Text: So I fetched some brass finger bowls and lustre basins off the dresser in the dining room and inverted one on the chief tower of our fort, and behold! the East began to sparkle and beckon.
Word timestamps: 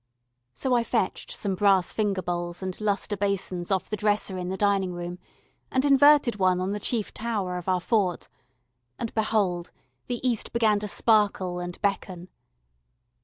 So 0.55 0.73
I 0.73 0.83
fetched 0.83 1.29
some 1.29 1.53
brass 1.53 1.93
finger 1.93 2.23
bowls 2.23 2.63
and 2.63 2.81
lustre 2.81 3.15
basins 3.15 3.69
off 3.69 3.87
the 3.87 3.95
dresser 3.95 4.35
in 4.35 4.49
the 4.49 4.57
dining 4.57 4.93
room 4.93 5.19
and 5.69 5.85
inverted 5.85 6.37
one 6.37 6.59
on 6.59 6.71
the 6.71 6.79
chief 6.79 7.13
tower 7.13 7.59
of 7.59 7.69
our 7.69 7.79
fort, 7.81 8.27
and 8.97 9.13
behold! 9.13 9.69
the 10.07 10.19
East 10.27 10.53
began 10.53 10.79
to 10.79 10.87
sparkle 10.87 11.59
and 11.59 11.79
beckon. 11.83 12.29